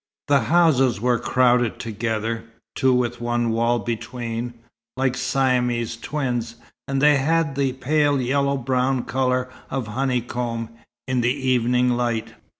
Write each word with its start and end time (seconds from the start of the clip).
The 0.29 0.39
houses 0.49 0.99
were 0.99 1.19
crowded 1.19 1.77
together, 1.77 2.45
two 2.73 2.91
with 2.91 3.21
one 3.21 3.51
wall 3.51 3.77
between, 3.77 4.55
like 4.97 5.15
Siamese 5.15 5.95
twins, 5.95 6.55
and 6.87 6.99
they 6.99 7.17
had 7.17 7.53
the 7.53 7.73
pale 7.73 8.19
yellow 8.19 8.57
brown 8.57 9.03
colour 9.05 9.47
of 9.69 9.89
honeycomb, 9.89 10.69
in 11.07 11.21
the 11.21 11.31
evening 11.35 11.89
light. 11.91 12.33